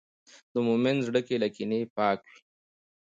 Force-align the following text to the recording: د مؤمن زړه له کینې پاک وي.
د 0.53 0.55
مؤمن 0.67 0.95
زړه 1.07 1.21
له 1.43 1.47
کینې 1.55 1.81
پاک 1.97 2.19
وي. 2.29 2.39